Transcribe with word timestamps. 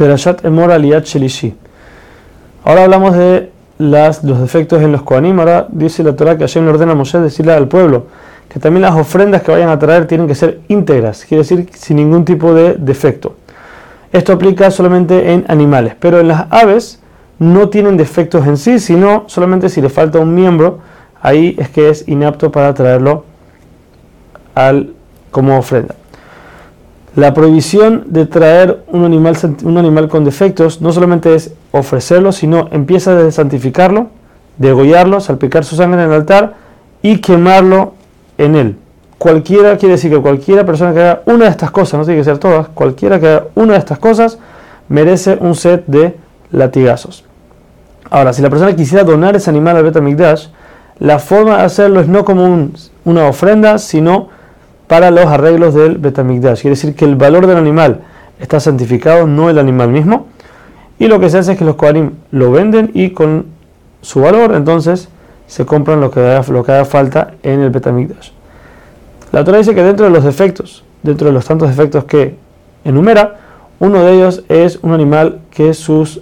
Perashat 0.00 0.46
Emor. 0.46 0.70
Ahora 2.64 2.84
hablamos 2.84 3.14
de 3.14 3.50
los 3.78 4.40
defectos 4.40 4.80
en 4.80 4.92
los 4.92 5.02
Koanim. 5.02 5.38
Ahora 5.38 5.66
dice 5.70 6.02
la 6.02 6.16
Torah 6.16 6.38
que 6.38 6.44
Hashem 6.44 6.64
le 6.64 6.70
ordena 6.70 6.92
a 6.92 6.94
Moshe 6.94 7.18
decirle 7.18 7.52
al 7.52 7.68
pueblo 7.68 8.06
que 8.48 8.58
también 8.58 8.80
las 8.80 8.94
ofrendas 8.94 9.42
que 9.42 9.50
vayan 9.50 9.68
a 9.68 9.78
traer 9.78 10.06
tienen 10.06 10.26
que 10.26 10.34
ser 10.34 10.60
íntegras, 10.68 11.26
quiere 11.26 11.42
decir 11.42 11.68
sin 11.74 11.98
ningún 11.98 12.24
tipo 12.24 12.54
de 12.54 12.76
defecto. 12.78 13.36
Esto 14.10 14.32
aplica 14.32 14.70
solamente 14.70 15.34
en 15.34 15.44
animales, 15.48 15.94
pero 16.00 16.18
en 16.18 16.28
las 16.28 16.46
aves 16.48 17.00
no 17.38 17.68
tienen 17.68 17.98
defectos 17.98 18.46
en 18.46 18.56
sí, 18.56 18.78
sino 18.78 19.24
solamente 19.26 19.68
si 19.68 19.82
le 19.82 19.90
falta 19.90 20.18
un 20.18 20.34
miembro, 20.34 20.78
ahí 21.20 21.56
es 21.58 21.68
que 21.68 21.90
es 21.90 22.08
inapto 22.08 22.50
para 22.50 22.72
traerlo 22.72 23.26
al, 24.54 24.94
como 25.30 25.58
ofrenda. 25.58 25.94
La 27.16 27.34
prohibición 27.34 28.04
de 28.06 28.26
traer 28.26 28.84
un 28.86 29.04
animal, 29.04 29.36
un 29.64 29.78
animal 29.78 30.08
con 30.08 30.24
defectos 30.24 30.80
no 30.80 30.92
solamente 30.92 31.34
es 31.34 31.52
ofrecerlo, 31.72 32.30
sino 32.30 32.68
empieza 32.70 33.18
a 33.18 33.30
santificarlo, 33.32 34.08
degollarlo, 34.58 35.20
salpicar 35.20 35.64
su 35.64 35.74
sangre 35.74 36.02
en 36.02 36.08
el 36.08 36.14
altar 36.14 36.54
y 37.02 37.18
quemarlo 37.18 37.94
en 38.38 38.54
él. 38.54 38.76
Cualquiera 39.18 39.76
quiere 39.76 39.96
decir 39.96 40.10
que 40.10 40.20
cualquiera 40.20 40.64
persona 40.64 40.94
que 40.94 41.00
haga 41.00 41.22
una 41.26 41.46
de 41.46 41.50
estas 41.50 41.72
cosas, 41.72 41.98
no 41.98 42.04
tiene 42.04 42.20
que 42.20 42.24
ser 42.24 42.38
todas, 42.38 42.68
cualquiera 42.68 43.18
que 43.18 43.26
haga 43.26 43.46
una 43.56 43.72
de 43.72 43.80
estas 43.80 43.98
cosas 43.98 44.38
merece 44.88 45.36
un 45.40 45.54
set 45.56 45.84
de 45.86 46.16
latigazos. 46.52 47.24
Ahora, 48.08 48.32
si 48.32 48.40
la 48.40 48.50
persona 48.50 48.74
quisiera 48.74 49.04
donar 49.04 49.36
ese 49.36 49.50
animal 49.50 49.76
al 49.76 49.84
Betamigdash, 49.84 50.46
la 51.00 51.18
forma 51.18 51.58
de 51.58 51.62
hacerlo 51.64 52.00
es 52.00 52.08
no 52.08 52.24
como 52.24 52.70
una 53.04 53.26
ofrenda, 53.26 53.78
sino 53.78 54.28
para 54.90 55.12
los 55.12 55.26
arreglos 55.26 55.72
del 55.72 55.98
Betamigdash. 55.98 56.62
Quiere 56.62 56.74
decir 56.74 56.96
que 56.96 57.04
el 57.04 57.14
valor 57.14 57.46
del 57.46 57.56
animal 57.56 58.00
está 58.40 58.58
santificado, 58.58 59.28
no 59.28 59.48
el 59.48 59.60
animal 59.60 59.90
mismo. 59.90 60.26
Y 60.98 61.06
lo 61.06 61.20
que 61.20 61.30
se 61.30 61.38
hace 61.38 61.52
es 61.52 61.58
que 61.58 61.64
los 61.64 61.76
Kohanim 61.76 62.14
lo 62.32 62.50
venden 62.50 62.90
y 62.92 63.10
con 63.10 63.46
su 64.02 64.20
valor, 64.22 64.52
entonces 64.52 65.08
se 65.46 65.64
compran 65.64 66.00
lo 66.00 66.10
que 66.10 66.18
haga, 66.18 66.42
lo 66.52 66.64
que 66.64 66.84
falta 66.84 67.34
en 67.44 67.60
el 67.60 67.70
Betamigdash. 67.70 68.30
La 69.30 69.44
Torah 69.44 69.58
dice 69.58 69.76
que 69.76 69.84
dentro 69.84 70.06
de 70.06 70.10
los 70.10 70.24
defectos, 70.24 70.82
dentro 71.04 71.28
de 71.28 71.34
los 71.34 71.44
tantos 71.44 71.68
defectos 71.68 72.02
que 72.02 72.34
enumera, 72.84 73.38
uno 73.78 74.02
de 74.02 74.12
ellos 74.12 74.42
es 74.48 74.80
un 74.82 74.90
animal 74.90 75.38
que 75.52 75.72
sus 75.72 76.20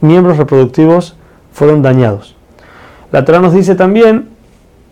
miembros 0.00 0.36
reproductivos 0.36 1.16
fueron 1.52 1.82
dañados. 1.82 2.36
La 3.10 3.24
Torah 3.24 3.40
nos 3.40 3.52
dice 3.52 3.74
también, 3.74 4.28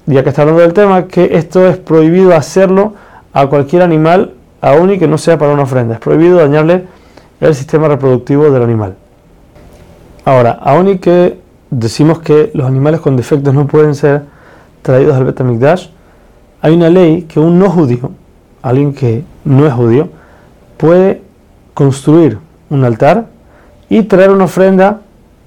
ya 0.08 0.22
que 0.22 0.30
está 0.30 0.42
hablando 0.42 0.62
del 0.62 0.72
tema, 0.72 1.06
que 1.06 1.36
esto 1.36 1.66
es 1.68 1.76
prohibido 1.76 2.34
hacerlo 2.34 2.94
a 3.32 3.46
cualquier 3.46 3.82
animal, 3.82 4.32
aun 4.62 4.90
y 4.90 4.98
que 4.98 5.06
no 5.06 5.18
sea 5.18 5.38
para 5.38 5.52
una 5.52 5.62
ofrenda. 5.62 5.94
Es 5.94 6.00
prohibido 6.00 6.38
dañarle 6.38 6.86
el 7.40 7.54
sistema 7.54 7.88
reproductivo 7.88 8.50
del 8.50 8.62
animal. 8.62 8.96
Ahora, 10.24 10.58
aun 10.62 10.88
y 10.88 10.98
que 10.98 11.38
decimos 11.70 12.20
que 12.20 12.50
los 12.54 12.66
animales 12.66 13.00
con 13.00 13.16
defectos 13.16 13.52
no 13.52 13.66
pueden 13.66 13.94
ser 13.94 14.22
traídos 14.80 15.14
al 15.14 15.24
Betamikdash, 15.24 15.88
hay 16.62 16.74
una 16.74 16.88
ley 16.88 17.22
que 17.22 17.38
un 17.38 17.58
no 17.58 17.70
judío, 17.70 18.10
alguien 18.62 18.94
que 18.94 19.24
no 19.44 19.66
es 19.66 19.74
judío, 19.74 20.08
puede 20.78 21.22
construir 21.74 22.38
un 22.70 22.82
altar 22.82 23.26
y 23.90 24.02
traer 24.04 24.30
una 24.30 24.44
ofrenda 24.44 25.02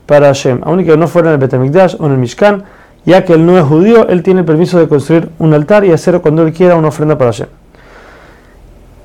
para 0.06 0.28
Hashem, 0.28 0.62
aun 0.64 0.86
que 0.86 0.96
no 0.96 1.08
fuera 1.08 1.30
en 1.30 1.34
el 1.34 1.40
Betamikdash 1.40 1.96
o 2.00 2.06
en 2.06 2.12
el 2.12 2.18
Mishkan, 2.20 2.64
ya 3.06 3.26
que 3.26 3.34
él 3.34 3.46
no 3.46 3.58
es 3.58 3.64
judío, 3.64 4.08
él 4.08 4.24
tiene 4.24 4.42
el 4.42 4.46
permiso 4.46 4.80
de 4.80 4.88
construir 4.88 5.30
un 5.40 5.54
altar 5.54 5.86
y 5.86 5.92
hacer 5.92 6.22
cuando 6.22 6.44
él 6.44 6.54
quiera 6.54 6.76
una 6.76 6.90
ofrenda 6.90 7.18
para 7.18 7.32
Hashem. 7.32 7.48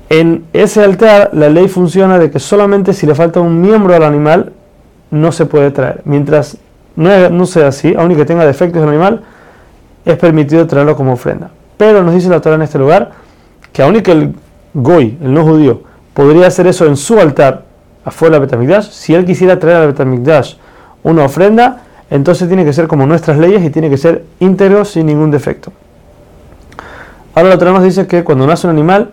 En 0.09 0.45
ese 0.53 0.85
altar 0.85 1.31
la 1.33 1.49
ley 1.49 1.69
funciona 1.69 2.19
de 2.19 2.31
que 2.31 2.39
solamente 2.39 2.93
si 2.93 3.07
le 3.07 3.15
falta 3.15 3.41
un 3.41 3.61
miembro 3.61 3.95
al 3.95 4.05
animal 4.05 4.53
no 5.11 5.33
se 5.33 5.47
puede 5.47 5.71
traer. 5.71 6.03
Mientras 6.05 6.59
no, 6.95 7.47
sea 7.47 7.69
así, 7.69 7.95
aun 7.97 8.15
que 8.15 8.25
tenga 8.25 8.47
defectos 8.47 8.83
el 8.83 8.89
animal, 8.89 9.23
es 10.05 10.17
permitido 10.17 10.67
traerlo 10.67 10.97
como 10.97 11.13
ofrenda. 11.13 11.51
Pero 11.77 12.03
nos 12.03 12.15
dice 12.15 12.29
la 12.29 12.41
Torah 12.41 12.57
en 12.57 12.63
este 12.63 12.79
lugar 12.79 13.13
que 13.73 13.83
aun 13.83 14.01
que 14.01 14.13
el 14.13 14.35
goy, 14.75 15.19
el 15.23 15.35
no 15.35 15.45
judío, 15.45 15.83
podría 16.15 16.47
hacer 16.47 16.67
eso 16.67 16.87
en 16.87 16.97
su 16.97 17.19
altar, 17.19 17.65
afuera 18.05 18.35
del 18.35 18.43
Betamigdash, 18.43 18.89
si 18.91 19.15
él 19.15 19.25
quisiera 19.25 19.59
traer 19.59 19.79
al 19.79 19.87
Betamigdash 19.89 20.55
una 21.03 21.25
ofrenda, 21.25 21.83
entonces 22.11 22.49
tiene 22.49 22.65
que 22.65 22.73
ser 22.73 22.87
como 22.87 23.07
nuestras 23.07 23.39
leyes 23.39 23.65
y 23.65 23.71
tiene 23.71 23.91
que 23.91 23.97
ser 23.97 24.25
íntegro 24.41 24.85
sin 24.85 25.07
ningún 25.07 25.31
defecto. 25.31 25.73
Ahora 27.35 27.51
la 27.51 27.59
Torah 27.59 27.73
nos 27.73 27.83
dice 27.83 28.07
que 28.07 28.25
cuando 28.25 28.47
nace 28.47 28.67
un 28.67 28.73
animal, 28.73 29.11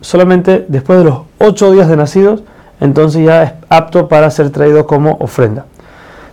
solamente 0.00 0.64
después 0.68 0.98
de 0.98 1.04
los 1.04 1.20
ocho 1.38 1.72
días 1.72 1.88
de 1.88 1.96
nacidos, 1.96 2.42
entonces 2.80 3.24
ya 3.24 3.42
es 3.42 3.52
apto 3.68 4.08
para 4.08 4.30
ser 4.30 4.50
traído 4.50 4.86
como 4.86 5.16
ofrenda. 5.20 5.66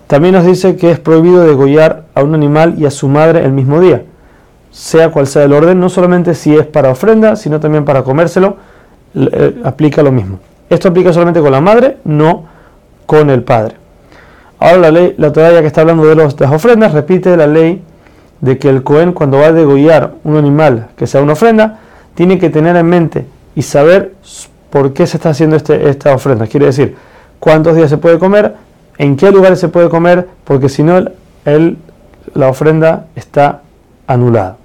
También 0.08 0.34
nos 0.34 0.46
dice 0.46 0.76
que 0.76 0.92
es 0.92 1.00
prohibido 1.00 1.44
degollar 1.44 2.04
a 2.14 2.24
un 2.24 2.36
animal 2.36 2.76
y 2.78 2.86
a 2.86 2.92
su 2.92 3.08
madre 3.08 3.44
el 3.44 3.52
mismo 3.52 3.80
día, 3.80 4.04
sea 4.72 5.10
cual 5.10 5.28
sea 5.28 5.44
el 5.44 5.54
orden, 5.54 5.80
no 5.80 5.90
solamente 5.90 6.36
si 6.36 6.56
es 6.56 6.66
para 6.66 6.92
ofrenda, 6.92 7.36
sino 7.36 7.60
también 7.60 7.86
para 7.86 8.04
comérselo, 8.04 8.58
eh, 9.16 9.62
aplica 9.64 10.04
lo 10.04 10.12
mismo. 10.12 10.40
Esto 10.70 10.90
aplica 10.90 11.12
solamente 11.12 11.42
con 11.42 11.52
la 11.52 11.62
madre, 11.62 11.98
no 12.04 12.46
con 13.06 13.30
el 13.30 13.44
padre. 13.44 13.81
Ahora 14.62 14.78
la 14.78 14.92
ley, 14.92 15.16
la 15.18 15.34
Torah 15.34 15.54
ya 15.54 15.62
que 15.62 15.68
está 15.68 15.82
hablando 15.82 16.06
de, 16.06 16.16
las 16.16 16.36
ofrendas, 16.40 16.94
repite 16.94 17.36
la 17.36 17.48
ley 17.48 17.82
de 18.42 18.60
que 18.60 18.70
el 18.70 18.84
Cohen 18.84 19.12
cuando 19.12 19.40
va 19.40 19.48
a 19.48 19.52
degollar 19.52 20.12
un 20.24 20.38
animal 20.38 20.90
que 20.96 21.08
sea 21.08 21.20
una 21.20 21.34
ofrenda, 21.34 21.80
tiene 22.14 22.38
que 22.38 22.52
tener 22.52 22.76
en 22.76 22.86
mente 22.86 23.26
y 23.56 23.64
saber 23.64 24.14
por 24.70 24.94
qué 24.94 25.08
se 25.08 25.18
está 25.18 25.32
haciendo 25.32 25.56
este, 25.56 25.90
esta 25.90 26.14
ofrenda. 26.14 26.46
Quiere 26.46 26.68
decir, 26.68 26.96
cuántos 27.40 27.76
días 27.76 27.90
se 27.90 27.98
puede 27.98 28.20
comer, 28.20 28.54
en 29.00 29.18
qué 29.18 29.32
lugares 29.32 29.60
se 29.60 29.68
puede 29.68 29.90
comer, 29.90 30.28
porque 30.44 30.70
si 30.70 30.84
no, 30.84 31.06
la 32.36 32.48
ofrenda 32.48 33.08
está 33.16 33.62
anulada. 34.06 34.58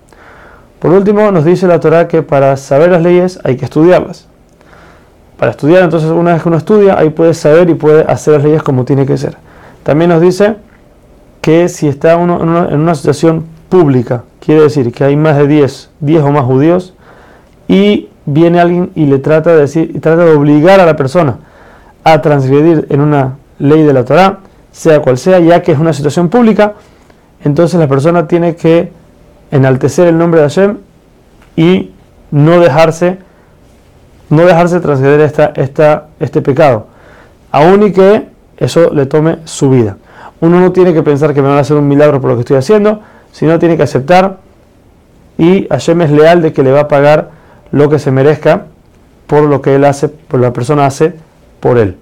Por 0.78 0.93
último, 0.93 1.33
nos 1.33 1.47
dice 1.47 1.67
la 1.67 1.81
Torah 1.81 2.07
que 2.07 2.21
para 2.21 2.59
saber 2.59 2.91
las 2.91 3.03
leyes 3.03 3.41
hay 3.45 3.57
que 3.57 3.65
estudiarlas. 3.65 4.27
Para 5.39 5.53
estudiar, 5.53 5.84
entonces, 5.84 6.11
una 6.11 6.34
vez 6.34 6.43
que 6.43 6.49
uno 6.51 6.59
estudia, 6.59 6.99
ahí 6.99 7.09
puede 7.09 7.33
saber 7.33 7.71
y 7.71 7.75
puede 7.75 8.03
hacer 8.03 8.34
las 8.34 8.45
leyes 8.45 8.63
como 8.63 8.84
tiene 8.84 9.07
que 9.07 9.17
ser. 9.17 9.39
También 9.86 10.10
nos 10.10 10.20
dice 10.20 10.56
que 11.41 11.69
si 11.69 11.86
está 11.86 12.16
uno 12.16 12.42
en 12.42 12.80
una, 12.80 12.94
situación 12.97 13.44
pública, 13.69 14.24
quiere 14.41 14.62
decir 14.62 14.92
que 14.92 15.04
hay 15.04 15.14
más 15.14 15.36
de 15.36 15.47
10, 15.47 15.91
10 16.00 16.22
o 16.24 16.32
más 16.32 16.44
judíos, 16.44 16.94
y 17.69 18.08
viene 18.24 18.58
alguien 18.58 18.91
y 18.97 19.06
le 19.06 19.20
trata 19.20 19.50
de 19.54 19.60
decir, 19.60 19.92
y 19.94 20.00
trata 20.00 20.24
de 20.24 20.32
obligar 20.32 20.80
a 20.80 20.86
la 20.86 20.97
persona 20.97 21.38
a 22.02 22.20
transgredir 22.20 22.88
en 22.91 23.00
una 23.00 23.36
ley 23.60 23.84
de 23.84 23.92
la 23.92 24.04
Torah, 24.04 24.41
sea 24.72 25.00
cual 25.02 25.19
sea, 25.19 25.38
ya 25.38 25.62
que 25.62 25.70
es 25.70 25.78
una 25.78 25.92
situación 25.92 26.30
pública, 26.30 26.74
entonces 27.44 27.78
la 27.78 27.86
persona 27.86 28.26
tiene 28.26 28.56
que 28.56 28.91
enaltecer 29.53 30.08
el 30.08 30.18
nombre 30.18 30.41
de 30.41 30.48
Hashem 30.48 30.78
y 31.54 31.92
no 32.32 32.58
dejarse, 32.58 33.18
no 34.30 34.47
dejarse 34.47 34.80
transgredir 34.80 35.20
esta, 35.20 35.53
esta, 35.54 36.08
este 36.18 36.42
pecado, 36.42 36.88
aun 37.53 37.84
y 37.84 37.92
que 37.92 38.34
eso 38.56 38.93
le 38.93 39.06
tome 39.06 39.39
su 39.44 39.71
vida. 39.71 39.97
Uno 40.41 40.61
no 40.61 40.72
tiene 40.72 40.93
que 40.93 41.03
pensar 41.03 41.34
que 41.34 41.43
me 41.43 41.49
van 41.49 41.59
a 41.59 41.61
hacer 41.61 41.77
un 41.77 41.89
milagro 41.89 42.21
por 42.21 42.31
lo 42.31 42.37
que 42.37 42.41
estoy 42.41 42.56
haciendo, 42.56 43.00
sino 43.33 43.59
tiene 43.59 43.77
que 43.77 43.83
aceptar 43.83 44.39
y 45.39 45.67
Hashem 45.69 46.03
es 46.03 46.11
leal 46.11 46.43
de 46.43 46.53
que 46.53 46.62
le 46.62 46.72
va 46.72 46.81
a 46.81 46.89
pagar 46.89 47.31
lo 47.71 47.89
que 47.89 47.99
se 47.99 48.11
merezca 48.11 48.66
por 49.27 49.43
lo 49.43 49.61
que 49.61 49.75
él 49.75 49.84
hace, 49.84 50.09
por 50.09 50.41
la 50.41 50.53
persona 50.53 50.87
hace 50.87 51.15
por 51.61 51.78
él. 51.78 51.97